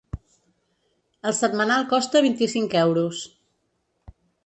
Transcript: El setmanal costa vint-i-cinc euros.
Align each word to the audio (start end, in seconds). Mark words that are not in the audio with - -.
El 1.29 1.35
setmanal 1.41 1.87
costa 1.93 2.25
vint-i-cinc 2.29 2.77
euros. 2.89 3.25